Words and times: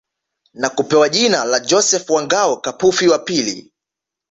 Na 0.53 0.69
kupewa 0.69 1.09
jina 1.09 1.45
la 1.45 1.59
Joseph 1.59 2.09
wa 2.09 2.23
Ngao 2.23 2.57
Kapufi 2.57 3.07
wa 3.07 3.19
Pili 3.19 3.71